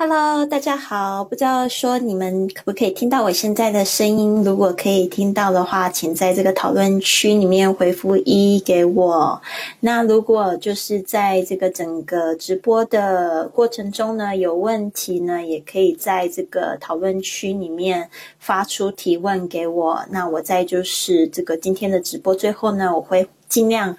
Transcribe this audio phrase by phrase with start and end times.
[0.00, 1.24] Hello，大家好。
[1.24, 4.44] 不知道说你们可不可以听到我现在的声音？
[4.44, 9.42] 如果可以听到的话，请在这个讨论区里面回复一给我。
[9.80, 18.08] 那如果就是在这个整个直播的过程中呢，有问题呢，也可以在这个讨论区里面
[18.38, 20.04] 发出提问给我。
[20.10, 23.96] 那我在就是这个今天的直播最后呢，我会尽量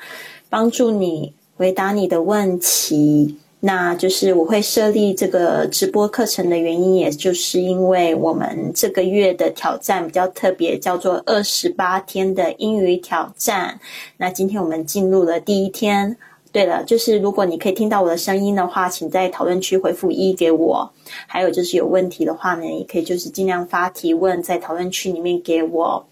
[0.50, 3.36] 帮助你回答你的问题。
[3.62, 13.80] 那就是我会设立这个直播课程的原因，也就是因为我们这个月的挑战比较特别，叫做二十八天的英语挑战。
[14.18, 16.18] 那今天我们进入了第一天。
[16.52, 20.92] 对了，就是如果你可以听到我的声音的话，请在讨论区回复一给我。
[21.28, 26.08] 还有就是有问题的话呢，也可以就是尽量发提问在讨论区里面给我。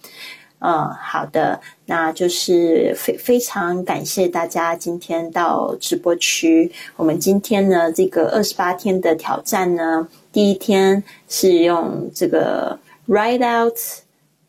[0.60, 6.72] 嗯，好的，那就是非非常感谢大家今天到直播区。
[6.96, 13.78] 我们今天呢，这个二十八天的挑战呢，第一天是用这个 write out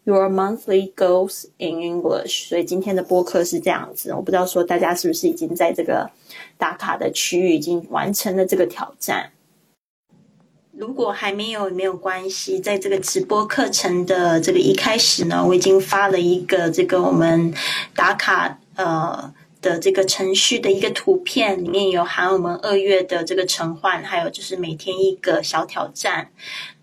[0.04, 4.14] your monthly goals in English，所以今天的播客是这样子。
[4.14, 6.10] 我不知道说大家是不是已经在这个
[6.56, 9.30] 打卡的区域已经完成了这个挑战。
[10.78, 17.52] 如果还没有没有关系，在这个直播课程的这个一开始呢，我已经发了一个这个我们
[17.94, 19.34] 打卡呃。
[19.60, 26.30] 的这个程序的一个图片里面有含我们二月的这个晨换，还有就是每天一个小挑战。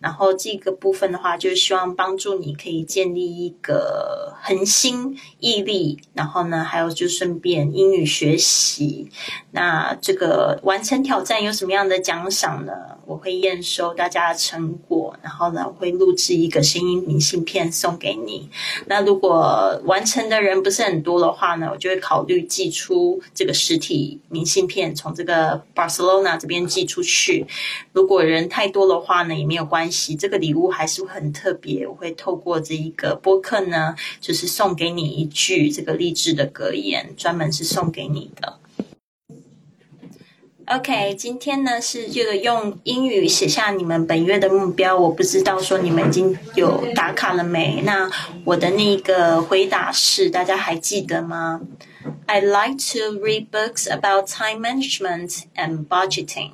[0.05, 5.97] 然后这个部分的话，就是希望帮助你可以建立一个恒心毅力。
[6.13, 9.09] 然后呢，还有就顺便英语学习。
[9.49, 12.73] 那这个完成挑战有什么样的奖赏呢？
[13.07, 18.49] 我会验收大家的成果，然后呢会录制一个声音明信片送给你。
[18.87, 22.65] 那如果完成的人不是很多的话呢，我就会考虑寄。
[22.65, 27.45] 寄出这个实体明信片，从这个 Barcelona 这边寄出去。
[27.93, 31.87] 如果人太多的话呢，也没有关系，这个礼物还是很特别。
[31.87, 38.59] 我会透过这一个播客呢，就是送给你一句这个励志的格言，专门是送给你的。
[40.67, 44.97] OK，今天呢是这个用英语写下你们本月的目标。
[44.97, 47.83] 我不知道说你们已经有打卡了没？
[47.85, 48.09] 那
[48.43, 51.61] 我的那个回答是，大家还记得吗
[52.25, 56.53] ？I like to read books about time management and budgeting，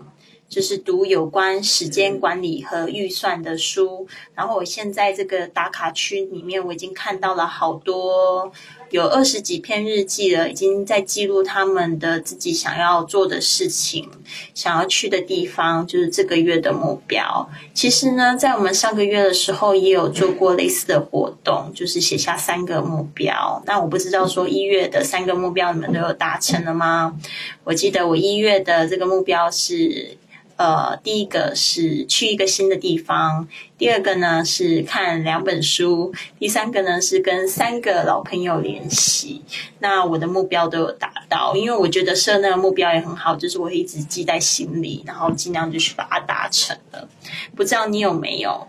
[0.51, 4.05] 就是读有关时间管理和预算的书。
[4.35, 8.51] 然后我现在这个打卡区里面，我已经看到了好多。
[8.89, 14.09] 有二十几篇日记了，已经在记录他们的自己想要做的事情，
[14.53, 17.49] 想要去的地方，就是这个月的目标。
[17.73, 23.63] 其实呢，在我们上个月的时候也有做过类似的活动，就是写下三个目标。
[23.65, 27.17] 那我不知道说一月的三个目标你们都有达成了吗？
[27.63, 30.17] 我记得我一月的这个目标是。
[30.61, 33.47] 呃，第一个是去一个新的地方，
[33.79, 39.41] 第二个呢是看两本书，第三个呢是跟三个老朋友联系。
[39.79, 47.09] 那我的目标都有达到，因为我觉得设那个目标也很好，就是我一直记在心里，然后尽量就去把它达成了。
[47.55, 48.67] 不知道你有没有？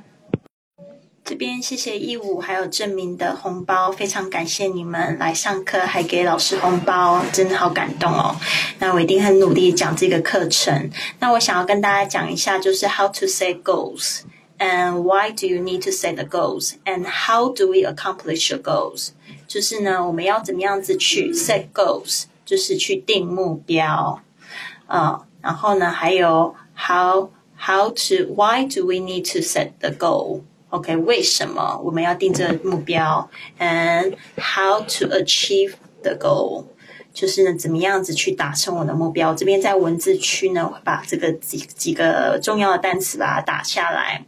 [1.24, 8.34] 这边谢谢义武还有证明的红包，非常感谢你们来上课还给老师红包，真的好感动哦。
[8.80, 10.90] 那我一定很努力讲这个课程。
[11.20, 14.22] 那我想要跟大家讲一下，就是 how to set goals
[14.58, 18.60] and why do you need to set the goals and how do we accomplish your
[18.60, 19.10] goals？
[19.46, 24.20] 就是呢，我们要怎么样子去 set goals，就是去定目标
[24.86, 25.20] 啊。
[25.40, 30.40] 然后呢，还有 how how to why do we need to set the goal？
[30.72, 33.28] OK，为什么我们要定这个目标
[33.58, 36.64] ？And how to achieve the goal？
[37.12, 39.34] 就是呢，怎么样子去达成我的目标？
[39.34, 44.24] 这边在文字区呢，我会把这个几几个重要的单词把它打下来。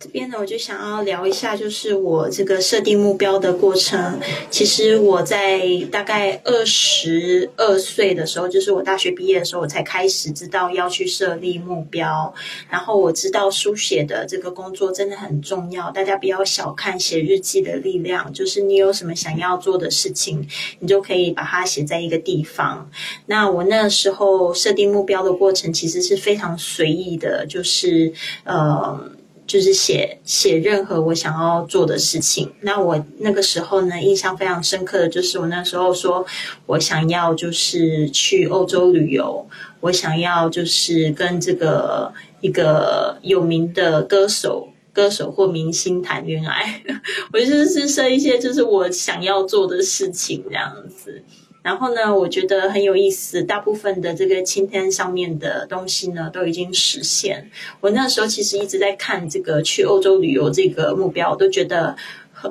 [0.00, 4.20] 这边呢，我就想要聊一下，就是我这个设定目标的过程。
[4.48, 5.60] 其实我在
[5.90, 12.32] 大概二十二岁的时候，就是我大学毕业的时候，我才开始知道要去设立目标。
[12.70, 18.32] 然后我知道书写的这个工作真的很重要，大家不要小看写日记的力量。
[18.32, 20.46] 就是你有什么想要做的事情，
[20.78, 22.88] 你就可以把它写在一个地方。
[23.26, 28.12] 那我那时候设定目标的过程其实是非常随意的，就是
[28.44, 29.10] 呃。
[29.48, 32.52] 就是写写任何我想要做的事情。
[32.60, 36.24] 那我那个时候呢，印象非常深刻的就是我那时候说，
[36.66, 39.48] 我想要就是去欧洲旅游，
[39.80, 42.12] 我想要就是跟这个
[42.42, 46.82] 一个有名的歌手、歌手或明星谈恋爱。
[47.32, 51.24] 我就是设一些就是我想要做的事情这样子。
[51.68, 57.50] 然后呢，我觉得很有意思，大部分的这个清单上面的东西呢，都已经实现。
[57.80, 61.94] 我那时候其实一直在看这个去欧洲旅游这个目标，我都觉得。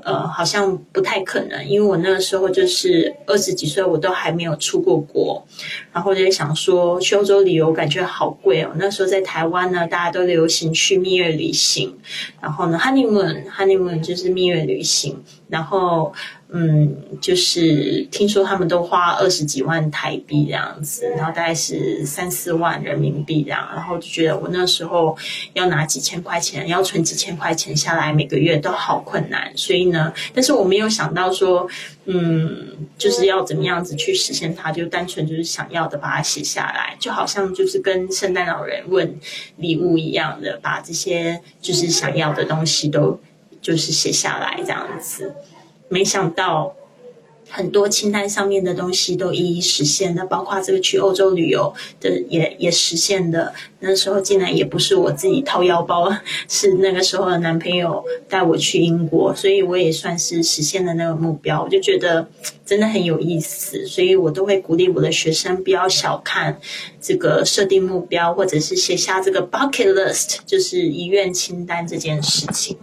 [0.03, 5.41] 呃，好像不太可能，因为我那个时候就是二十几岁，我都还没有出过国，
[5.93, 8.71] 然后就想说去欧洲旅游，感觉好贵哦。
[8.75, 11.97] 那时候在台湾呢，大家都流行去蜜月旅行，
[12.41, 16.13] 然后呢，honeymoon，honeymoon 就是蜜月旅行，然后。
[16.49, 25.17] 嗯，就是听说他们都花二十几万台币这样子，然后大概是三四万人民币这样，然后就觉得我那时候
[25.53, 29.51] 要拿几千块钱，要存几千块钱下来，每个月都好困难。
[29.57, 31.67] 所以呢，但是我没有想到说，
[32.05, 32.67] 嗯，
[32.97, 39.19] 就是要怎么样子去实现它，就单纯就是想要的把它写下来，就好像就是跟圣诞老人问
[39.57, 43.19] 礼物一样的，把这些就是想要的东西都
[43.61, 45.35] 就是写下来这样子。
[45.89, 46.75] 没想到
[47.49, 53.53] 很多清单上面的东西都一一实现了，包括这个去欧洲旅游的也也实现的。
[53.79, 56.11] 那时候竟然也不是我自己掏腰包，
[56.49, 61.63] 是那个时候的男朋友带我去英国，所以我也算是实现了那个目标。
[61.63, 62.27] 我就觉得
[62.65, 66.59] 真的很有意思，所以我都会鼓励我的学生不要小看
[66.99, 72.75] 这个设定目标，或者是写下这个 bucket list，就是遗愿清单这件事情。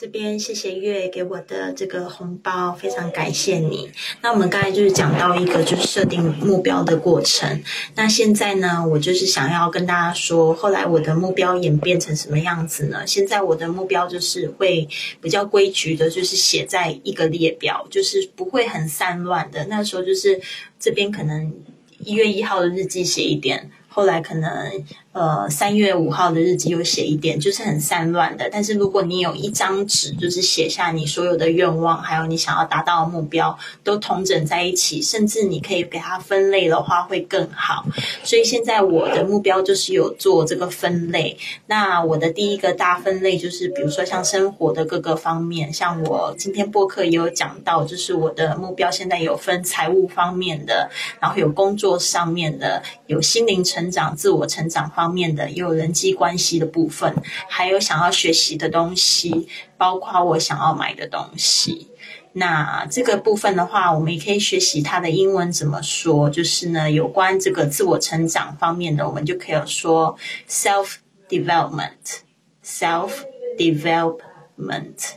[0.00, 3.90] 这边谢谢月给我的这个红包，非常感谢你。
[4.22, 7.60] 那我们刚才就是讲到一个就是设定目标的过程。
[7.96, 13.04] 那现在呢，我就是想要跟大家说，后来我的目标演变成什么样子呢？
[13.04, 14.88] 现在我的目标就是会
[15.20, 19.64] 比较规矩的，就是写在一个列表，就是不会很散乱的。
[19.64, 20.40] 那时候就是
[20.78, 21.52] 这边可能
[21.98, 24.84] 一月一号的日记写一点，后来可能。
[25.12, 28.48] 呃，三月五号的日记又写一点，就是很散乱的。
[28.52, 37.84] 但是如果你有一张纸，就是写下你所有的愿望，还有你想要达到的目标，都统整在一起，甚至你可以给它分类的话，会更好。
[38.22, 41.36] 所以现在我的目标就是有做这个分类。
[41.66, 50.88] 那我的第一个大分类就是，比如说像生活的各个方面，像我今天播客也有讲到，就是我的目标现在有分财务方面的，
[51.18, 55.07] 然后有工作上面的，有心灵成长、自我成长方。
[55.08, 57.14] 方面的也有人际关系的部分，
[57.48, 61.88] 还有想要学习的东西，包括我想要买的东西。
[62.34, 66.28] 那这个部分的话，我们也可以学习它的英文怎么说。
[66.28, 70.14] 就是呢，有关这个自我成长方面的，我们就可以说
[70.46, 70.96] self
[71.30, 73.12] development，self
[73.56, 75.12] development。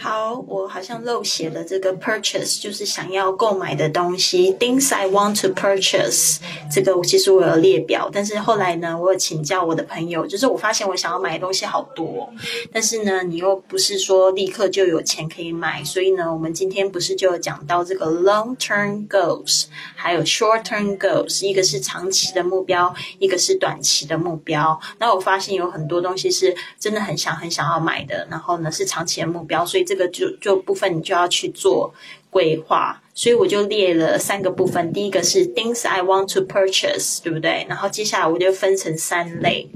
[0.01, 6.39] 好，我好像漏写了这个 purchase，就是想要购买的东西，things I want to purchase。
[6.73, 12.33] 这个其实我有列表，但是后来呢，我有请教我的朋友，就是我发现我想要买的东西好多，
[12.73, 19.65] 但是呢，你又不是说立刻就有钱可以买，所以呢，我们今天不是就有讲到这个 long term goals，
[19.97, 24.79] 还有 short term goals，一个是长期的目标，一个是短期的目标。
[25.01, 29.88] 那我发现有很多东西是真的很想很想要买的，然后呢是长期的目标，所以。
[29.89, 31.95] 这个就就部分你就要去做
[32.29, 34.93] 规划，所以我就列了三个部分。
[34.93, 37.65] 第一个是 things I want to purchase，对不对？
[37.69, 39.71] 然后接下来我就分成三类。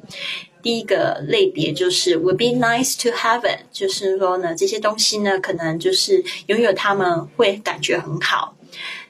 [0.63, 8.55] 第一个类别就是 would be nice to have it，就是说呢，这些东西呢，可能就是拥有它们会感觉很好。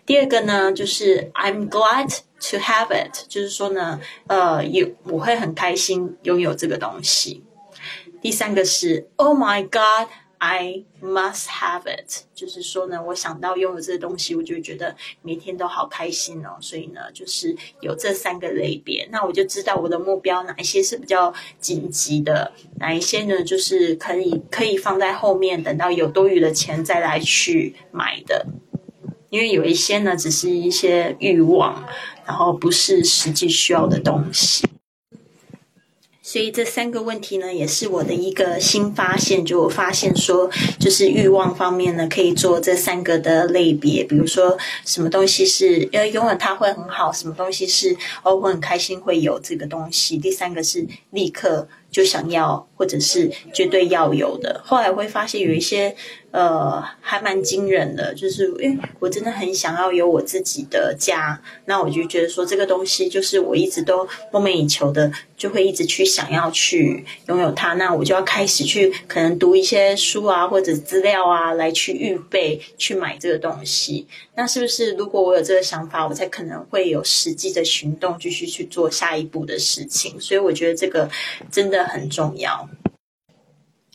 [0.06, 2.08] 第二个呢，就是 I'm glad
[2.50, 7.42] to have it，就是说呢，呃，有我会很开心拥有这个东西。
[8.22, 10.08] 第三个是 Oh my God。
[10.44, 16.58] I must have it，就是说呢，我想到拥有这个东西，我就觉得每天都好开心哦。
[16.60, 28.44] 所以呢，就是有这三个类别，那我就知道我的目标哪一些是比较紧急的，哪一些呢，就是可以可以放在后面，等到有多余的钱再来去买的。
[29.30, 31.88] 因为有一些呢，只是一些欲望，
[32.26, 34.66] 然后不是实际需要的东西。
[36.32, 39.44] 所以这三个问题呢，也是我的一个新发现。
[39.44, 44.02] 就我发现说，就是欲望方面呢，可以做这三个的类别。
[44.02, 50.16] 比如说，什么东西是呃拥有它会很好，什么东西是哦我很开心会有这个东西。
[50.16, 54.60] 第三个是立刻就想要，或者是绝对要有的。
[54.64, 55.94] 后来会发现有一些。
[56.32, 67.74] 呃，还蛮惊人的，就是因为我真的很想要有我自己的家，那我就觉得说这个东西就是我一直都梦寐以求的，就会一直去想要去拥有它。
[67.74, 74.06] 那我就要开始去可能读一些书啊，或者资料啊，来去预备去买这个东西。
[74.34, 80.18] 那是不是如果我有这个想法，我才可能会有实际的行动，继续去做下一步的事情？
[80.18, 81.06] 所以我觉得这个
[81.50, 82.68] 真的很重要。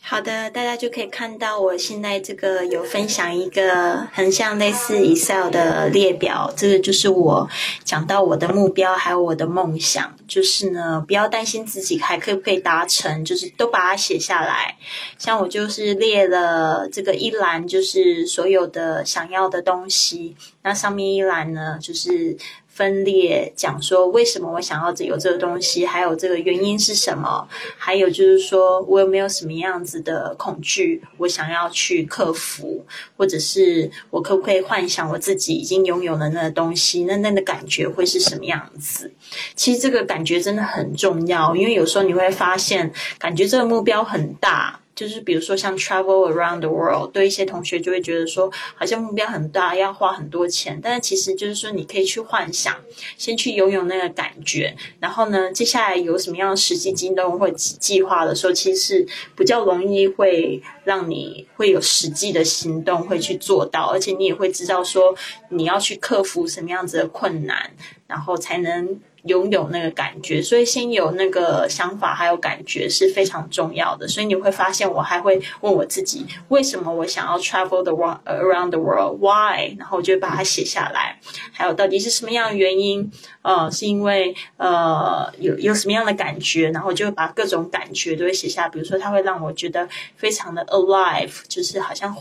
[0.00, 7.46] 好的，大家就可以看到我现在这个有分享一个很像类似 Excel 的列表，这个就是我
[7.84, 14.78] 讲到我的目标还有我的梦想，就是呢不要担心自己还可以不可以达成，就是都把它写下来。
[15.18, 22.38] 像我就是列了这个一栏，就是所有的想要的东西，那上面一栏呢就是。
[22.78, 27.48] 分裂讲说为什么我想要有这个东西，还有这个原因是什么？
[27.76, 37.02] 还有就是说我有没有什么样子的恐惧，我想要去克服，或者是我可不可以幻想我自己已经拥有了那个东西？
[37.02, 39.10] 那那的感觉会是什么样子？
[39.56, 44.78] 其实这个感觉真的很重要，因为有时候你会发现，感觉这个目标很大。
[44.98, 50.80] 就是比如说像 travel around the world，对一些同学就会觉得说好像目标很大，要花很多钱。
[50.82, 52.74] 但是其实就是说你可以去幻想，
[53.16, 65.14] 先去拥有那个感觉，然后呢，接下来有什么样的实际行动或计划的时候，其实是比较容易会让你会有实际的行动会去做到，而且你也会知道说
[65.50, 67.70] 你要去克服什么样子的困难，
[68.08, 68.98] 然后才能。
[69.24, 74.06] 拥有那个感觉，所以先有那个想法还有感觉是非常重要的。
[74.06, 79.76] 所以你会发现，我还会问我自己，为什么我想要 travel the world around the world？Why？
[79.78, 81.18] 然后我就把它写下来。
[81.52, 83.10] 还有到底是什么样的原因？
[83.42, 86.70] 呃，是因为呃有有什么样的感觉？
[86.70, 88.68] 然后就会把各种感觉都会写下。
[88.68, 92.14] 比如说，它会让我觉得非常的 alive，就是好像。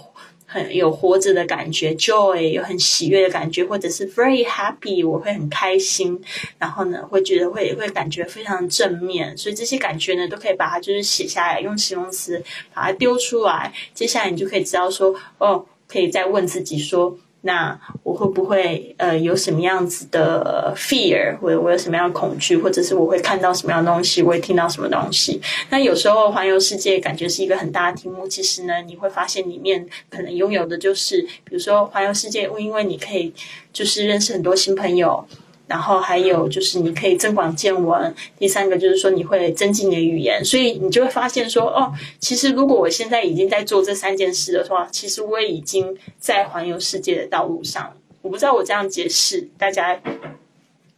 [0.73, 6.19] 有活着的感觉，joy 有很喜悦的感觉，或者是 very happy，我会很开心，
[6.57, 17.17] 然后呢，会觉得会会感觉非常正面，所以这些感觉呢，都可以把它就是写下来，用形容词把它丢出来，接下来你就可以知道说，哦，可以再问自己说。
[17.41, 25.39] 那我会不会呃有什么样子的 fear，或者我有什么样的恐惧，或者是我会看到什么样的东西，我会听到什么东西？
[25.69, 33.33] 那有时候环游世界感觉是一个很大的题目，其实呢，你会发现里面可能拥有的就是，比如说环游世界，因为你可以
[33.71, 35.25] 就是认识很多新朋友。
[35.67, 47.93] 然后还有就是你可以增广见闻，第三个就是说你会增进你的语言，所以你就会发现说哦，其实如果我现在已经在做这三件事的话，其实我也已经在环游世界的道路上。
[48.21, 49.99] 我不知道我这样解释大家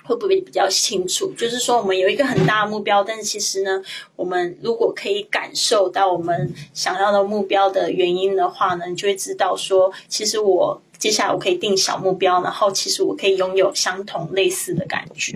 [0.04, 1.34] 会不会比较清楚？
[1.36, 3.82] 就是说我们有一个很大的目标，但是其实呢，
[4.16, 10.80] 我们如果可以感受到我们想要的目标的原因的话呢，你就会知道说，其实我。
[11.00, 15.34] 接下来我可以定小目标，然后其实我可以拥有相同类似的感觉。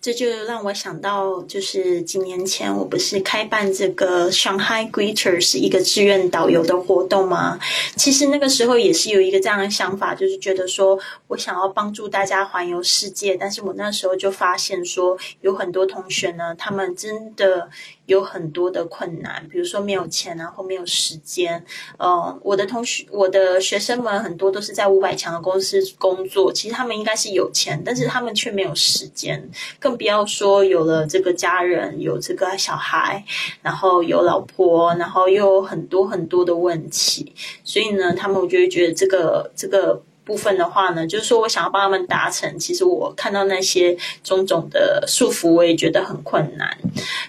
[0.00, 7.56] 这就让我想到，就是几年前我不是开办这个 Shanghai Greeters 一个志愿导游的活动吗？
[7.96, 17.70] 其实那个时候也是有一个这样的想法，就是觉得说我想要帮助大家环游世界，但是我那时候就发现说，有很多同学呢，他们真的。
[18.06, 21.64] 有很多的困难，比如说没有钱啊，或没有时间。
[21.98, 33.24] 嗯，我的同学、我的学生们很多都是在五百强的公司工作，其实他们应该是有钱，但是他们却没有时间，更不要说有了这个家人，有这个小孩，
[33.62, 37.32] 然后有老婆，然后又有很多很多的问题。
[37.62, 40.02] 所以呢，他们我就会觉得这个这个。
[40.24, 46.76] 部分的话呢，就是说我想要帮他们达成，其实我看到那些种种的束缚，我也觉得很困难，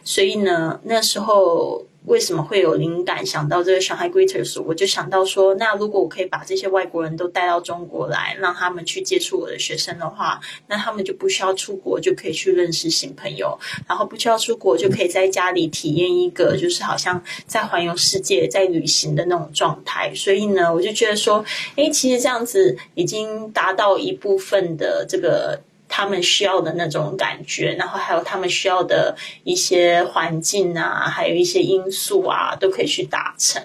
[0.03, 1.85] 所以呢，那时候。
[2.05, 4.61] 为什么会有灵感想到这个上海 Greeters？
[4.61, 13.57] 我就想到说，那如果我可以把这些外国人都带到中国来，让他们去接触我的学生的话，那他们就不需要出国，就可以去认识新朋友，
[13.87, 20.13] 然后不需要出国，就可以在家里体验一个就是好像在环游世界、在旅行的那种状态。
[20.13, 21.43] 所以呢，我就觉得说，
[21.77, 25.61] 诶，其实这样子已经达到一部分的这个。
[25.95, 33.61] 他们需要的那种感觉，然后还有他们需要的一些环境啊，还有一些因素啊，都可以去达成。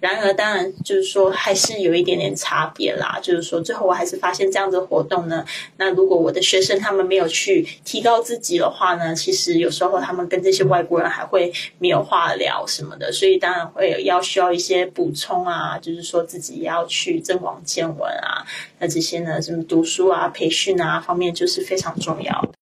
[0.00, 3.18] 然而，当然就是说，还是有一点点差别啦。
[3.22, 5.44] 就是说，最后我还是发现这样子活动呢，
[5.78, 13.10] 那如果我的学生他们没有去提高自己的话呢，其实有时候他们跟这些外国人还会没有话聊什么的。
[13.10, 18.46] 所以，当然会要需要一些补充啊，就是说自己要去增广见闻啊。
[18.78, 22.55] 那这些呢，什么读书啊、培训啊方面，就是非常重要。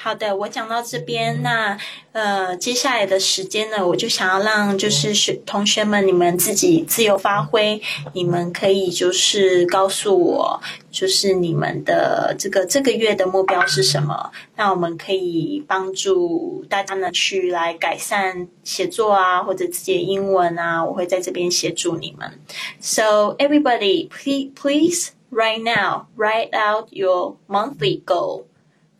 [0.00, 1.76] 好的，我讲到这边，那
[2.12, 10.60] 呃，接下来的时间呢，我就想要让就是学同学们你们自己自由发挥，你们可以就是告诉我，
[10.92, 14.30] 就是你们的这个这个月的目标是什么？
[14.54, 22.38] 那我们可以帮助大家呢去来改善写作啊，或者自己的英文啊，我会在这边协助你们。
[22.80, 28.44] So everybody, please please right now write out your monthly goal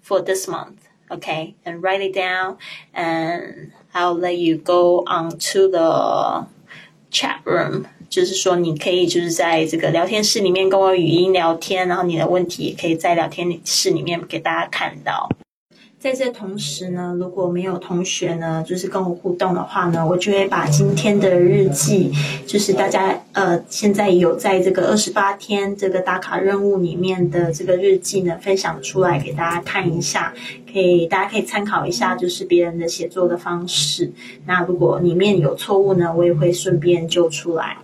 [0.05, 0.78] for this month.
[1.10, 2.58] okay, and write it down,
[2.94, 6.48] and I'll let you go on to the
[7.12, 7.86] chat room.
[8.10, 15.28] 就是说，你可以就是在这个聊天室里面跟我语音聊天，然后你的问题也可以在聊天室里面给大家看到。
[15.99, 22.13] 在这同时呢，如果没有同学呢，就是跟我互动的话呢，我就会把今天的日记，
[22.47, 30.33] 就是大家呃现在有在这个二十八天这个打卡任务里面的这个日记呢，分享出来给大家看一下，
[30.73, 34.13] 可以大家可以参考一下，就是别人的写作的方式。
[34.47, 37.77] 那如果里面有错误呢，我也会顺便揪出来。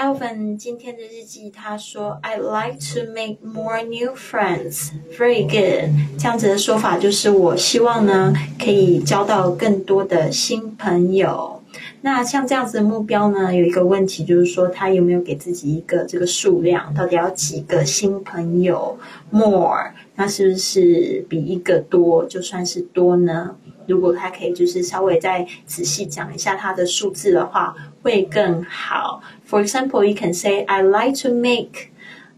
[0.00, 4.88] Alvin 今天的日记，他说：“I like to make more new friends.
[5.14, 11.62] Very good。”这样子的说法就是，我希望呢，可以交到更多的新朋友。
[12.00, 16.94] 那像这样子的目标呢，有一个问题就是说，他有没有给自己一个这个数量？
[16.94, 18.98] 到底要几个新朋友
[19.30, 23.54] ？More，那是不是比一个多就算是多呢？
[23.89, 29.21] 如果他可以就是稍微再仔细讲一下他的数字的话，会更好。
[29.47, 31.89] For example, you can say, "I like to make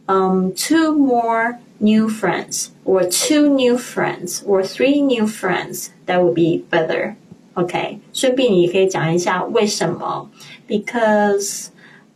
[0.08, 6.34] um two more new friends, or two new friends, or three new friends." That would
[6.34, 7.16] be better.
[7.54, 10.30] OK，顺便你可以讲一下为什么？
[10.68, 11.68] Because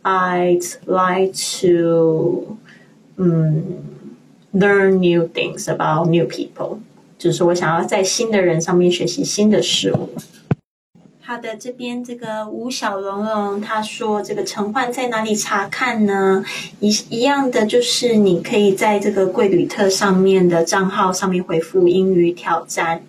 [0.02, 2.58] I'd like to
[3.16, 3.82] um
[4.52, 6.78] learn new things about new people.
[7.17, 10.09] 就是我想要在新的人上面学习新的事物。
[11.21, 16.45] 好的，这边这个吴小蓉蓉他说，这个陈焕在哪里查看呢？
[16.79, 23.03] 一一样的，就是你可以在这个贵旅特上面的账号上面回复英语挑战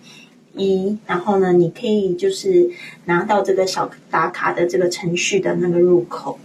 [0.53, 2.69] 一，然后呢，你可以就是
[3.05, 6.37] 拿到这个小打卡的这个程序的那个入口。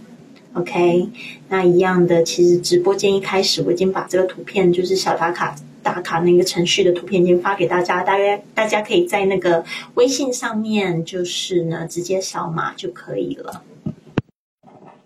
[0.53, 1.09] OK，
[1.49, 5.53] 那一样的，其实直播间一开始我已经把这个图片就是小打卡。
[5.85, 13.61] 打卡那个程序的图片已经发给大家，大约大家可以在那个微信上面，就是呢直接扫码就可以了。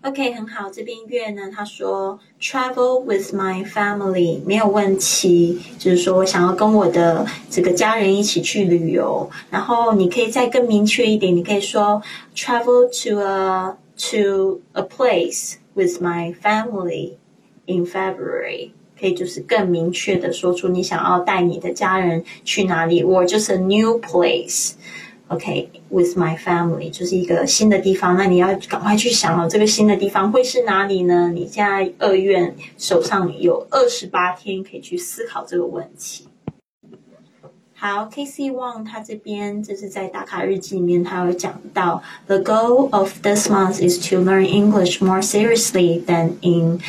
[0.00, 12.02] OK，很好，这边月呢他说 travel with my family 没有问题，就是说我想要跟我的这个家人一起去旅游，然后你可以再更明确一点，你可以说
[12.34, 17.16] travel to a to a place with my family
[17.66, 18.70] in February。
[19.00, 28.16] 可以就是更明确的说出你想要带你的家人去哪里，或就是 a new place，OK，with my family，就是一个新的地方。
[28.16, 31.30] 那你要赶快去想哦，这个新的地方会是哪里呢？
[31.32, 36.26] 你现在二院手上有二十八天可以去思考这个问题。
[37.74, 46.80] 好，K C Wang 他这边就是在打卡日记里面，他有讲到，The goal of this month is to learn English more seriously than in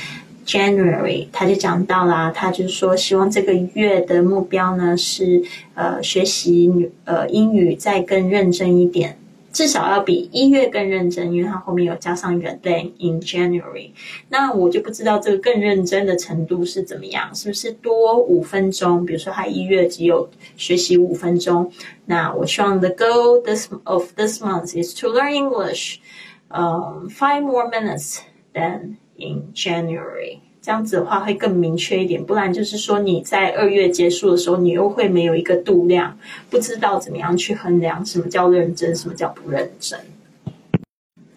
[0.46, 5.42] January，他就讲到啦，他就说希望这个月的目标呢是
[5.76, 9.18] 呃学习呃英语再更认真一点，
[9.54, 13.92] 至少要比一月更认真，因为他后面有加上一个 then in January。
[14.30, 19.06] 那我就不知道这个更认真的程度是怎么样，是不是多五分钟？
[19.06, 21.72] 比如说他一月只有学习五分钟，
[22.06, 25.98] 那我希望 the goal this of this month is to learn English，
[26.50, 28.20] 嗯，five more minutes
[28.54, 28.96] than。
[29.22, 36.18] In January，这样子的话会更明确一点，不然就是说你在二月结束的时候，你又会没有一个度量，
[36.50, 40.00] 不知道怎么样去衡量什么叫认真，什么叫不认真。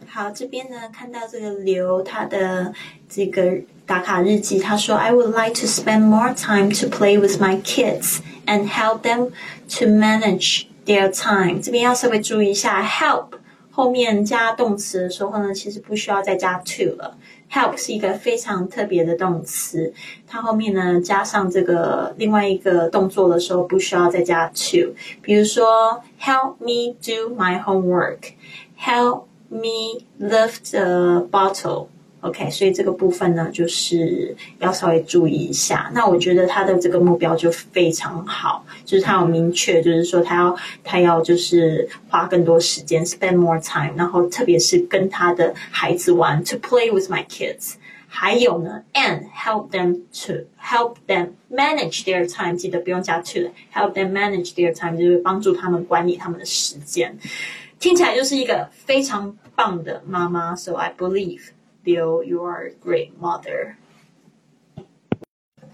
[0.06, 2.72] 好，这边呢看到这个刘他的
[3.08, 9.30] 这个打卡日记，他说：“I would like to spend more time to play with my kids and help them
[9.78, 13.26] to manage their time。”这边要稍微注意一下，help
[13.72, 17.18] 后面加动词的时候呢，其实不需要再加 to 了。
[17.54, 19.94] Help 是一个非常特别的动词，
[20.26, 24.92] 它后面呢加上这个另外一个动作的时候，不需要再加 to。
[25.22, 31.86] 比如说，Help me do my homework，Help me lift the bottle。
[32.24, 35.90] OK，所以这个部分呢，就是要稍微注意一下。
[35.92, 47.74] 那我觉得他的这个目标就非常好，就是他有明确，就是说他要他要就是花更多时间，spend more time，然后特别是跟他的孩子玩，to play with my kids。
[48.08, 52.56] 还有呢，and help them to help them manage their time。
[52.56, 57.18] 记得不用加 to，help them manage their time 就是帮助他们管理他们的时间。
[57.78, 60.56] 听起来就是一个非常棒的妈妈。
[60.56, 61.48] So I believe
[61.83, 63.75] Bill, you are a great mother.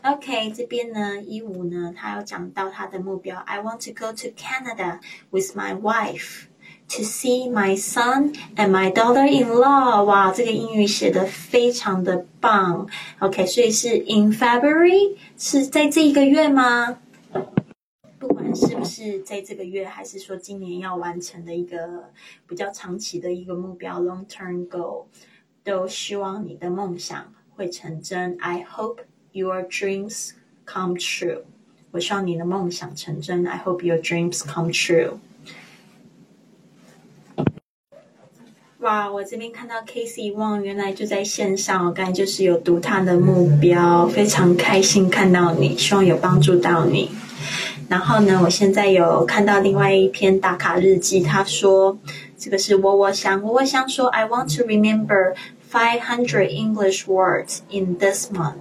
[0.03, 3.37] OK，这边呢，一五呢，他有讲到他的目标。
[3.39, 4.99] I want to go to Canada
[5.31, 6.43] with my wife
[6.89, 10.03] to see my son and my daughter-in-law。
[10.03, 12.87] 哇，这个英语写的非常的棒。
[13.17, 16.99] OK，所以是 in February，是在这一个月吗？
[18.19, 22.11] 不管是不是在这个月，还是说今年要完成的一个
[22.47, 25.05] 比较长期的一个目标 （long-term goal），
[25.70, 28.36] 都希望你的梦想会成真。
[28.40, 30.30] I hope your dreams
[30.66, 31.42] come true。
[31.92, 33.46] 我希望你的梦想成真。
[33.46, 35.18] I hope your dreams come true。
[38.80, 47.12] 哇，我这边看到 Casey Wang 原来就在线上，我刚才就是有读他的目标，非常开心看到你，希望有帮助到你。
[47.88, 51.96] 然后呢，我现在有看到另外一篇打卡日记，他说
[52.36, 55.36] 这个是窝窝香，窝窝香说 I want to remember
[55.70, 58.56] five hundred English words in this month。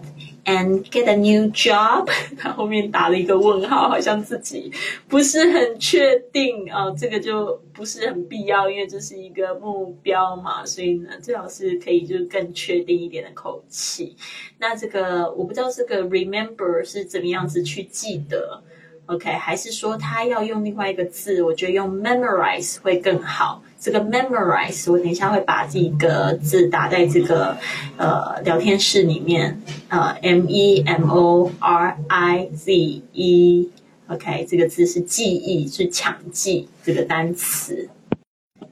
[0.45, 4.71] and get a new job， 他后面打了一个问号，好像自己
[5.07, 14.15] 不是很确定啊，这个就不是很必要，因为这是一个目标嘛，所以呢，最好是可以就是更确定一点的口气。
[14.57, 18.63] 那这个我不知道这个 remember 是怎么样子去记得。
[19.05, 21.43] OK，还是说他要用另外一个字？
[21.43, 23.61] 我觉得用 memorize 会更好。
[23.79, 27.57] 这个 memorize，我等一下会把这个字打在这个
[27.97, 29.61] 呃聊天室里面。
[29.87, 33.69] 呃，m e m o r i z e。
[34.07, 37.87] OK，这个字是记忆，是抢记这个单词。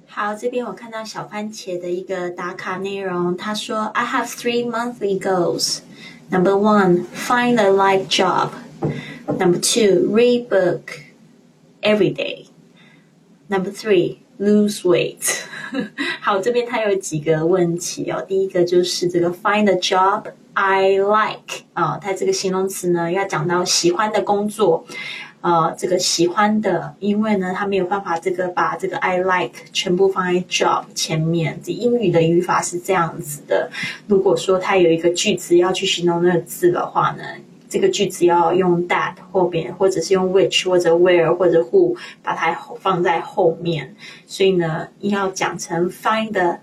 [0.08, 5.80] 好，这边我看到小番茄的一个打卡内容，他说：“I have three monthly goals.
[6.30, 8.50] Number one, find a life job.”
[9.28, 11.02] Number two, read book
[11.82, 12.48] every day.
[13.48, 15.44] Number three, lose weight.
[16.22, 18.24] 好，这边它有几个问题哦。
[18.28, 20.24] 第一个就是这个 find a job
[20.54, 24.86] I like 啊，它这个形容词呢要讲到喜欢的工作，
[25.42, 31.60] 呃，这个喜欢的，因为呢它没有办法这个把这个 I like 全部放在 job 前面。
[31.64, 33.70] 这英语的语法是这样子的。
[34.08, 37.24] 如果说它有一个句子要去形容那个字的话呢？
[37.69, 43.95] 这个句子要用 that 后边，或者是用 which 或者 where 或者 who 把它放在后面，
[44.27, 46.59] 所以呢，要讲成 find the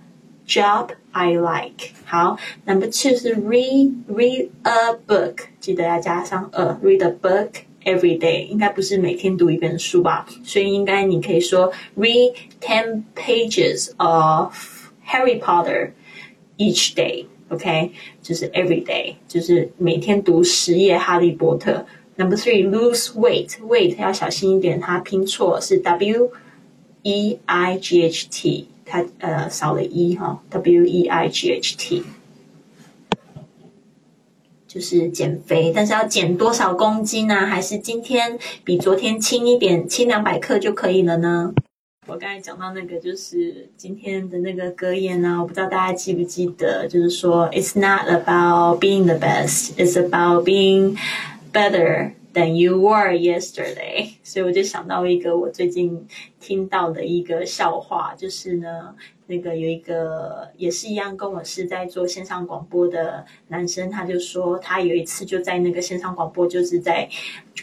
[0.48, 1.90] job I like。
[2.06, 7.50] 好，Number two 是 read read a book，记得要加上 a read a book
[7.84, 10.28] every day，应该不是每天读一本书吧？
[10.44, 14.54] 所以应该你可以说 read ten pages of
[15.08, 15.92] Harry Potter
[16.58, 17.26] each day。
[17.55, 21.73] OK，就是 every day，就是每天读十页《哈利波特》。
[22.17, 23.51] Number three, lose weight.
[23.61, 26.31] Weight 要小心一点，它拼错是 W
[27.03, 32.03] E I G H T，它呃少了 E 哈，W E I G H T，
[34.69, 37.47] 就是减肥，但是要减多少公斤呢？
[37.47, 41.53] 还是今天比昨天轻一点，轻两百克就可以了呢？
[42.07, 50.99] 我刚才讲到那个，就是今天的那个格言呢，我不知道大家记不记得，就是说，It's not about being the best, it's about being
[51.51, 54.17] better than you were yesterday。
[54.23, 56.07] 所以我就想到一个我最近
[56.41, 58.95] 听到的一个笑话，就是呢，
[59.27, 67.09] 那个有一个也是一样跟我是在做线上广播的男生，他就说他有一次就在那个线上广播，就是在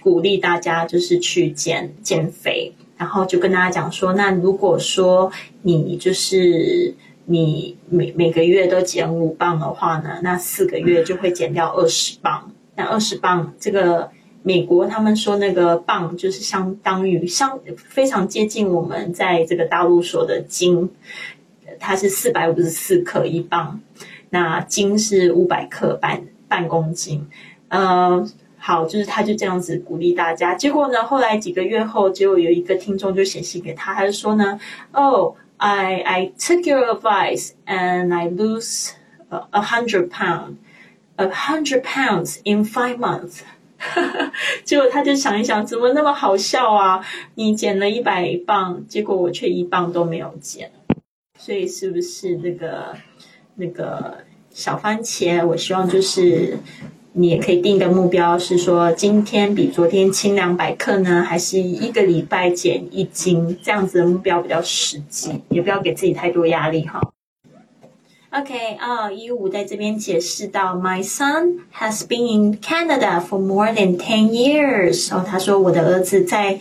[0.02, 2.74] 鼓励大家就是去减减肥。
[3.02, 5.32] 然后就跟大家讲说，那如果说
[5.64, 6.94] 你就是
[7.26, 12.52] 你每每个月都减五磅的话呢，那四个月就会减掉二十磅。
[12.76, 14.12] 那二十磅，这个
[14.44, 20.88] 美国他们说那个磅就是相当于相非常接近我们在这个大陆说的斤，
[21.80, 23.80] 它是四百五十四克一磅，
[24.30, 27.26] 那斤是五百克半半公斤，
[27.70, 28.30] 呃。
[28.64, 30.54] 好，就是他就这样子鼓励大家。
[30.54, 34.60] 结果呢，后来几个月后，结果有一个听众就写信给他，他就说呢
[34.92, 38.92] ：“Oh, I I took your advice and I lose
[39.30, 40.58] a hundred pound,
[41.16, 43.40] a hundred pounds in five months。
[44.64, 47.04] ”结果他就想一想，怎么那么好笑啊？
[47.34, 50.72] 你减了一百磅，结果我却一磅都没有减。
[51.40, 52.96] 所以是不是那个
[53.56, 54.20] 那个
[54.52, 55.44] 小番茄？
[55.44, 56.60] 我希望就是。
[57.14, 63.60] 你也可以定一个目标，是说今天比昨天轻两百克呢，还是一个礼拜减一斤？
[63.62, 67.02] 这样子的目标比较实际，也不要给自己太多压力哈。
[68.30, 75.14] OK，哦，一五在这边解释到，My son has been in Canada for more than ten years。
[75.14, 76.58] 哦，他说我的儿子在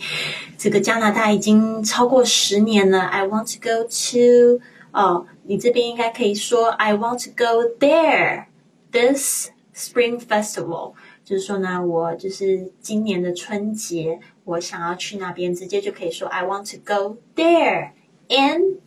[0.57, 2.99] 这个加拿大已经超过十年了。
[2.99, 4.59] I want to go to，
[4.91, 8.47] 哦，你这边应该可以说 I want to go there
[8.91, 10.92] this spring festival。
[11.24, 17.90] 就是说呢，我就是今年的春节，我想要去那边，直接就可以说 I want to go there
[18.28, 18.78] in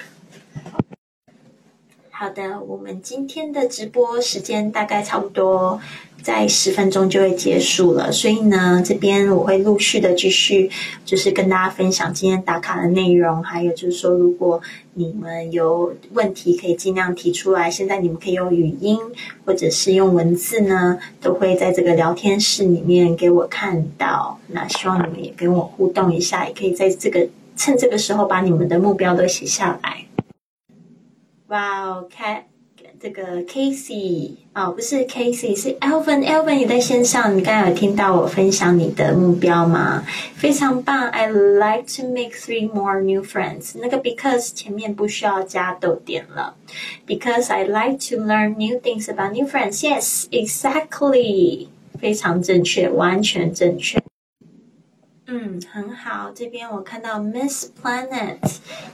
[2.12, 5.82] 好的，我们今天的直播时间大概差不多。
[6.24, 10.72] 在十分钟就会结束了，所以呢，这边我会陆续的继续，
[11.04, 14.62] 就是跟大家分享今天打卡的内容，还有就是说，如果
[14.94, 17.70] 你们有问题，可以尽量提出来。
[17.70, 18.98] 现在你们可以用语音
[19.46, 24.40] 或者是用文字呢，都会在这个聊天室里面给我看到。
[24.48, 30.06] 那希望你们也跟我互动一下，也可以在这个趁这个时候把你们的目标都写下来。
[31.48, 32.48] 哇哦，开！
[33.03, 40.05] 这个 Casey 哦，不是 Casey，是 Alvin。Alvin 你在线上，你刚刚有听到我分享你的目标吗？
[40.35, 41.09] 非常棒！
[41.11, 43.79] I like to make three more new friends。
[43.81, 46.57] 那个 because 前面不需要加逗点了，
[47.07, 51.69] because I like to learn new things about new friends。Yes，exactly，
[52.01, 54.02] 非常正确，完全正确。
[55.33, 56.31] 嗯，很好。
[56.35, 58.39] 这边我看到 Miss Planet，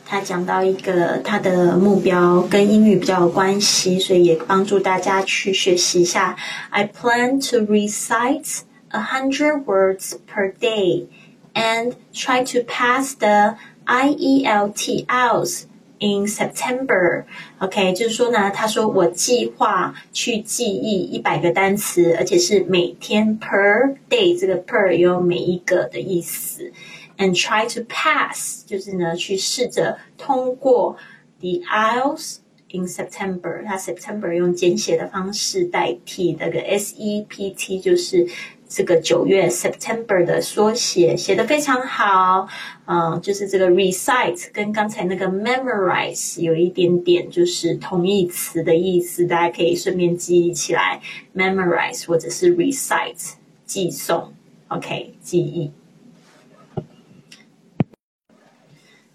[0.05, 6.37] 他讲到一个他的目标跟英语比较有关系，所以也帮助大家去学习一下。
[6.71, 11.07] I plan to recite a hundred words per day
[11.55, 13.57] and try to pass the
[13.87, 15.67] IELTS
[16.02, 26.72] In September，OK，就是说呢，他说我计划去记忆一百个单词，而且是每天 per day，这个 per 有每一个的意思。
[27.18, 30.96] And try to pass，就是呢，去试着通过
[31.42, 32.38] the IELTS
[32.70, 33.66] in September。
[33.66, 38.26] 它 September 用简写的方式代替那个 SEPT，就是。
[38.69, 42.49] 这个九月 September 的缩写写的非常好，
[42.87, 51.01] 嗯，就是这个 recite 跟刚才那个 memorize 有一点点就是同义词的意思，大家可以顺便记忆起来
[51.37, 53.35] memorize 或者是 recite
[53.65, 54.31] 记诵，
[54.69, 55.71] OK 记忆。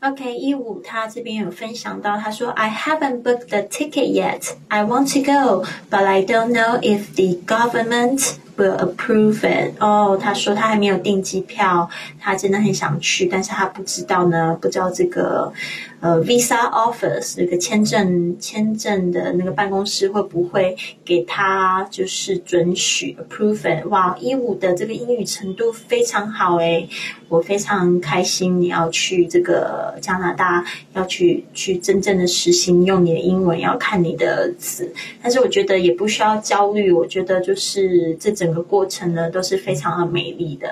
[0.02, 4.54] OK，一五他这边有分享到，他说 I haven't booked the ticket yet.
[4.70, 9.73] I want to go, but I don't know if the government will approve it。
[9.81, 11.89] 哦，他说他还没有订机票，
[12.21, 15.53] 他真的很想去，但是他不知道呢，不知道这个
[16.01, 23.87] 呃 visa office 那个签证签证的那个办公室会不会给他就是准许 approve it。
[23.89, 26.89] 哇，一五的这个英语程度非常好诶，
[27.29, 30.65] 我非常开心你要去这个加拿大，
[30.95, 40.69] 要去去真正的实行用你的英文，要看你的词，但是我觉得也不需要焦虑，我觉得就是这整整个过程呢都是非常的美丽的，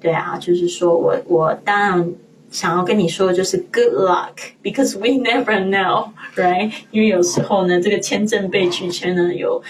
[0.00, 2.12] 对啊，就是说我我当然
[2.52, 6.70] 想要跟你说的就是 good luck，because we never know，right？
[6.92, 9.60] 因为有时候呢，这个签证被拒签呢，有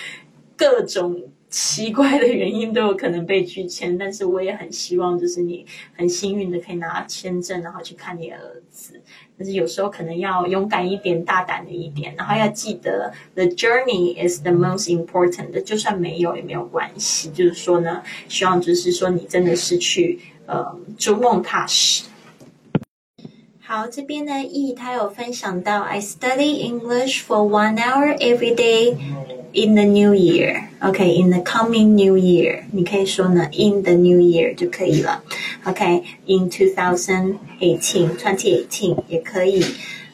[0.55, 1.19] 各种
[1.59, 5.65] 奇怪的原因都有可能被拒签，但是我也很希望就是你
[5.97, 8.39] 很幸运的可以拿签证，然后去看你儿
[8.71, 9.01] 子。
[9.39, 17.31] 但是有时候可能要勇敢一点、大胆的一点，然后要记得，the journey is the most important，就算没有也没有关系。
[17.31, 22.05] 就是说呢，希望就是说你真的是去呃逐梦踏实。
[23.69, 28.95] 好，这边呢，E 他有分享到，I study English for one hour every day
[29.53, 30.69] in the new year.
[30.81, 35.25] Okay, in the coming new year，你可以说呢，in the new year 就可以了。
[35.65, 39.65] OK，in two thousand eighteen, twenty eighteen 也可以。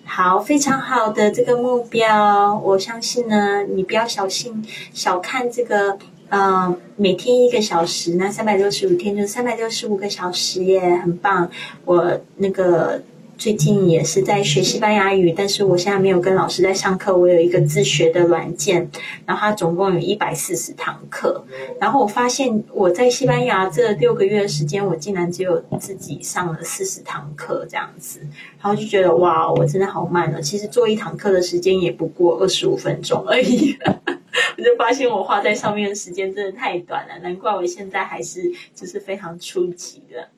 [0.06, 5.98] 好，非常好的这个目标，我相信呢，你不要小心小看这个，
[6.30, 11.50] 呃，每天一个小时，那三百六十五天就三百六十五个小时耶，很棒。
[11.84, 13.02] 我那个。
[13.42, 17.16] 最近也是在学西班牙语，但是我现在没有跟老师在上课。
[17.16, 18.88] 我有一个自学的软件，
[19.26, 21.44] 然后它总共有一百四十堂课。
[21.80, 28.20] 然后我发现我在西班牙这六个月的时间，我竟然只有自己上了四十堂课这样子。
[28.60, 30.40] 然后就觉得哇，我真的好慢了。
[30.40, 33.76] 其实做一堂课的时间也不过二十五分钟而已。
[34.56, 40.28] 我就发现我花在上面的时间真的太短了，难怪我现在还是就是非常初级的。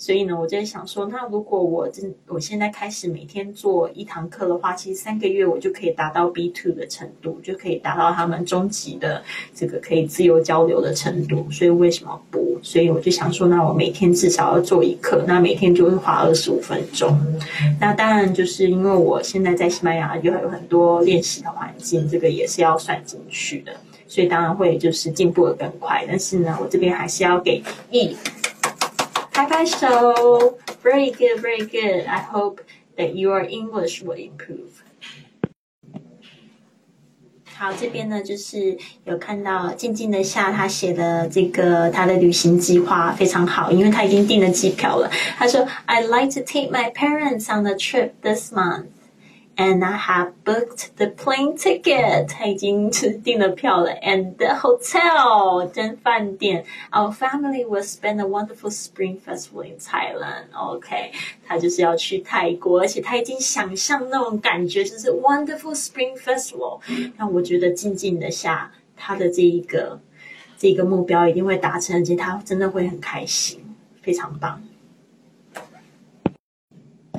[0.00, 9.20] 所以呢，我在想说，那如果我真我现在开始每天做一堂课的话，其实三个月我就可以达到 B two 的程度，就可以达到他们中级的
[9.52, 11.44] 这个可以自由交流的程度。
[11.50, 12.56] 所以为什么不？
[12.62, 17.18] 所以我就想说，那我每天至少要做一课，那每天就会花二十五分钟。
[17.80, 23.72] 那当然就是因为我现在在西班牙就有很多练习的环境，这个也是要算进去的，
[24.06, 26.04] 所以当然会就是进步的更快。
[26.06, 28.16] 但是呢，我这边还是要给 E。
[29.57, 32.05] 拍拍手，very good, very good.
[32.05, 32.59] I hope
[32.97, 34.69] that your English will improve.
[37.55, 45.09] 好，这边呢就是有看到静静的夏他写的这个他的旅行计划非常好，因为他已经订了机票了。
[45.37, 48.85] 他说，I'd like to take my parents on a trip this month.
[49.57, 53.91] And I have booked the plane ticket，他已经是订了票了。
[54.01, 56.65] And the hotel，跟饭店。
[56.91, 61.11] Our family will spend a wonderful spring festival in Thailand。OK，
[61.45, 66.79] 他就是要去泰国，而且他已经想象那种感觉，就是 wonderful spring festival。
[67.17, 70.01] 那我觉得静静的下，他的这一个
[70.57, 73.63] 这个目标一定会达成，而且他真的会很开心，
[74.01, 74.63] 非常棒。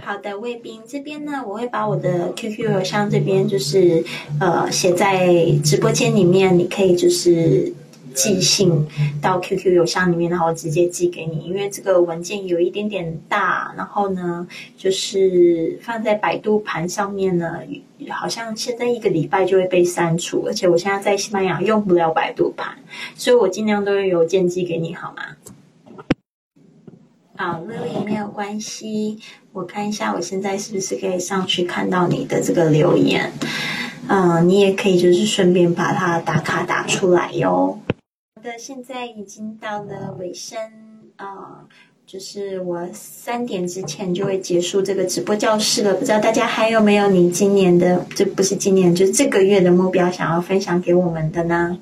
[0.10, 4.04] 好的，卫兵这边呢，我会把我的 QQ 邮箱这边就是
[4.39, 7.72] 呃写在直播间里面，你可以就是
[8.15, 8.88] 寄信
[9.22, 11.41] 到 QQ 邮箱里面，然后直接寄给你。
[11.41, 17.60] 因为这个文件有一点点大，然后呢，就是放在百度盘上面呢，
[18.10, 22.67] 好像现在一个礼拜就会被删除，而且我现在在西班牙用不了百度盘，
[23.15, 25.22] 所以我尽量都用邮件寄给你，好吗？
[27.41, 29.17] 好，Lily 没有关系。
[29.54, 33.32] 我看一下，我现在是不是可以上去看到你的这个留言？
[34.10, 37.80] 嗯，你也可以就是顺便把它打卡打出来哟。
[38.36, 40.60] 好的，现在已经到了尾声，
[41.15, 41.63] 啊，
[42.06, 45.93] 就是我三点之前就会结束这个直播教室了。
[45.93, 51.78] 不知道大家还有没有你今年的，这不是今年，就是这个月的目标想要分享给我们的呢？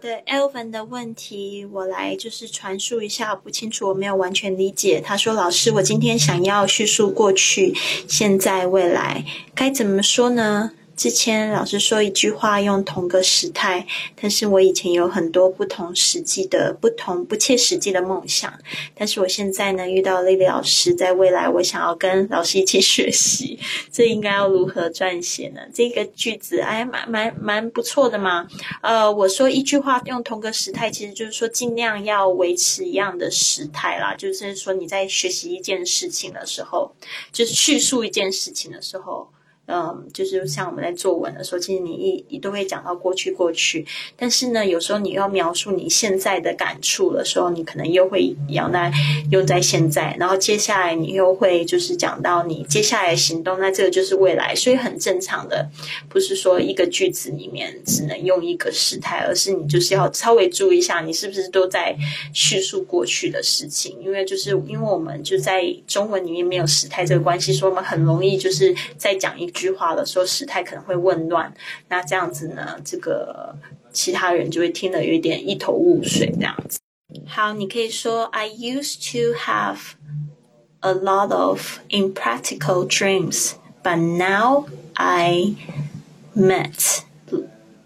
[0.00, 4.98] 对，Elvin 的问题，我来就是传述一下，不清楚，我没有完全理解。
[4.98, 7.74] 他说：“老师，我今天想要叙述过去、
[8.08, 13.86] 现在、未来，该怎么说呢？”之前老师说一句话用同个时态，
[14.20, 18.52] 但是我以前有很多不同实际的、不同不切实际的梦想。
[18.94, 23.58] 但是我现在呢，遇到丽丽老师，在未来我想要跟老师一起学习，
[23.90, 25.62] 这应该要如何撰写呢？
[25.72, 28.46] 这个句子哎，蛮蛮蛮不错的嘛。
[28.82, 34.14] 呃，我说一句话用同个时态，其实就是说尽量要维持一样的时态啦。
[34.14, 36.92] 就是说你在学习一件事情的时候，
[37.32, 39.30] 就是叙述一件事情的时候。
[39.72, 48.90] 嗯，就是像我们在作文的时候，其实你一一都会讲到过去过去，但是呢，有时候你要描述你现在的感触的时候，你可能又会用在
[49.30, 55.68] 用在现在，然后接下来你又会就是讲到你接下来行动，那这个就是未来，所以很正常的，
[56.08, 61.96] 不是说一个句子里面只能用一个时态，而是你就是要稍微注意一下，你是不是都在
[62.32, 69.48] 叙述过去的事情，因为就是因为我们就在中文里面没有时态这个关系，所以我们很容易就是在讲一。
[69.71, 71.53] 话的时候，时态可能会混乱。
[71.89, 73.55] 那这样子呢，这个
[73.91, 76.31] 其他人就会听得有一点一头雾水。
[76.35, 76.79] 这样子，
[77.27, 79.93] 好，你可以说：“I used to have
[80.81, 83.53] a lot of impractical dreams,
[83.83, 85.55] but now I
[86.35, 87.03] met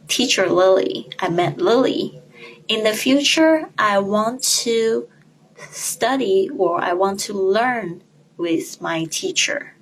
[0.07, 1.07] teacher Lily.
[1.17, 2.19] I met Lily.
[2.67, 5.07] In the future, I want to
[5.71, 8.01] study or I want to learn
[8.37, 9.73] with my teacher.”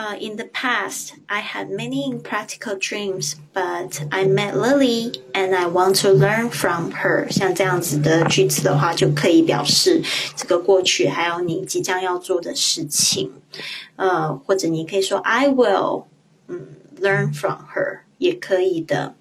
[0.00, 5.66] Uh, in the past, I had many impractical dreams, but I met Lily and I
[5.68, 7.26] want to learn from her。
[7.30, 10.02] 像这样子的句子的话，就可以表示
[10.36, 13.32] 这个过去还有你即将要做的事情。
[13.96, 16.04] 呃，或者你可以说 I will，
[16.48, 16.66] 嗯，
[17.00, 19.14] learn from her 也可以的。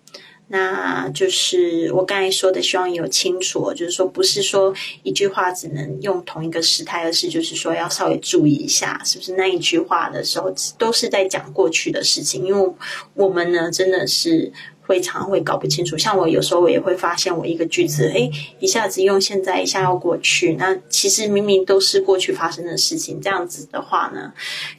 [0.52, 12.44] 那就是我刚才说的，希望有清楚，就是说不是说一句话只能用同一个时态，而是就是说要稍微注意一下，是不是那一句话的时候都是在讲过去的事情？
[12.44, 12.72] 因为
[13.14, 14.52] 我们呢，真的是
[14.90, 15.96] 会常会搞不清楚。
[15.96, 23.20] 像我有时候我也会发现，我一个句子，哎，一下子用现在，一下要过去，那其实明明都是过去发生的事情。
[23.20, 24.32] 这样子的话呢，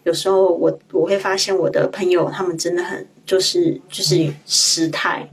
[0.03, 3.07] 有时候我我会发现我的朋友他们真的很。
[3.23, 5.25] 就是就是时态，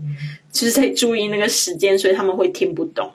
[0.52, 3.10] 就是在注意那个时间，所以他们会听不懂。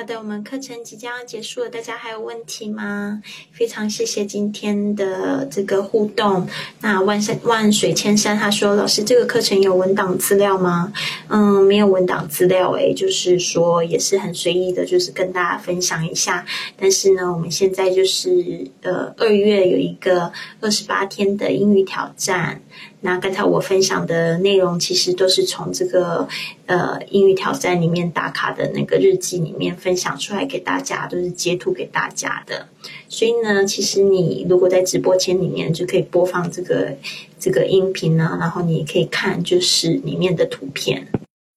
[0.00, 3.22] 好的，我们课程即将要结束了，大家还有问题吗？
[3.52, 6.48] 非常谢谢今天的这个互动。
[6.80, 10.90] 那万山万水千山他说：“老师，这个课程有文档资料吗？”
[11.28, 16.46] 嗯，没有文档资料诶，就是说也是很随意的，就是跟大家分享一下。
[16.78, 20.32] 但是呢，我们现在就是呃二月有一个
[20.62, 22.62] 二十八天的英语挑战。
[23.02, 26.28] 那刚才我分享的内容，其实都是从这个
[26.66, 32.68] 呃英语挑战里面打卡的那个日记里面分享出来给大家，都是截图给大家的。
[33.08, 36.94] 所以呢，其实你如果在直播间里面就可以播放这个
[37.38, 41.06] 这个音频呢，然后你可以看就是里面的图片。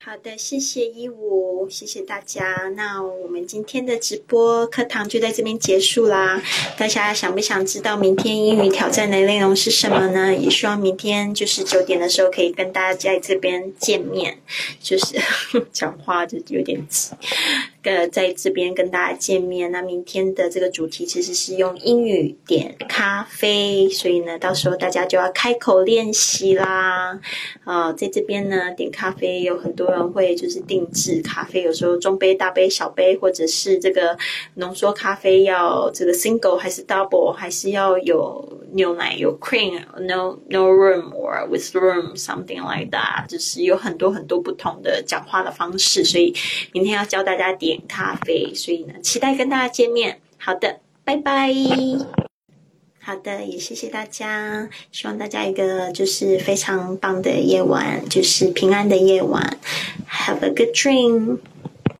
[0.06, 2.43] 好的，谢谢一五，谢谢大家。
[2.76, 6.43] 那我们今天的直播课堂就在这边结束啦。
[6.78, 10.36] 大家想不想知道明天英语挑战的内容是什么呢？
[10.36, 14.39] 也希望明天就是九点的时候可以跟大家在这边见面。
[14.82, 15.16] 就是
[15.72, 17.12] 讲话就有点急。
[17.84, 19.72] 呃，在这边跟大家见面。
[19.72, 27.20] 那明天的这个主题其实是用英语点咖啡，所以呢，到时候大家就要开口练习啦。
[27.64, 34.18] 啊，在这边呢，点咖啡有很多人会就是定制咖啡，有时候中杯、大杯、小杯，或者是这个
[34.56, 46.34] 浓缩咖啡要这个 single 还是 double，还是要有牛奶有 cream，no no room or with room something like that，就是有很多很多不同的讲话的方式，所以
[46.72, 47.80] 明天要教大家点。
[47.86, 50.20] 咖啡，所以呢，期待跟大家见面。
[50.38, 51.54] 好的，拜拜。
[53.06, 59.58] 好的，也谢谢大家，希望大家一个就是非常棒的夜晚，就是平安的夜晚。
[60.10, 61.39] Have a good dream.